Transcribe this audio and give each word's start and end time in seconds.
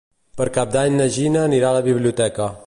Per 0.39 0.47
Cap 0.55 0.71
d'Any 0.77 0.97
na 1.01 1.07
Gina 1.19 1.45
anirà 1.51 1.71
a 1.71 1.77
la 1.79 1.85
biblioteca. 1.91 2.51